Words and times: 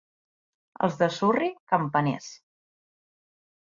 Els 0.87 0.97
de 1.03 1.11
Surri, 1.19 1.51
campaners. 1.77 2.35